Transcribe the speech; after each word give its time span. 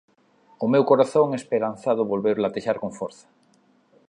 O 0.63 0.65
meu 0.73 0.83
corazón 0.89 1.27
esperanzado 1.39 2.09
volveu 2.11 2.35
latexar 2.39 2.77
con 2.83 2.91
forza. 2.99 3.27